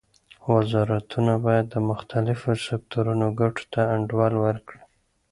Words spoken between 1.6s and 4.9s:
د مختلفو سکتورونو ګټو ته انډول ورکړي